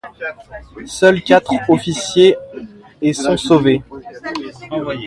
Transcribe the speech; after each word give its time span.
Seuls 0.87 1.21
quatre 1.21 1.53
officiers 1.69 2.35
et 3.03 3.13
sont 3.13 3.37
sauvés. 3.37 3.83